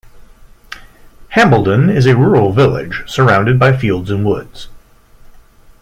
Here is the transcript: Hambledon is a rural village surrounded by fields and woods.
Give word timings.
Hambledon 1.29 1.87
is 1.95 2.07
a 2.07 2.17
rural 2.17 2.51
village 2.51 3.03
surrounded 3.05 3.59
by 3.59 3.77
fields 3.77 4.09
and 4.09 4.25
woods. 4.25 4.67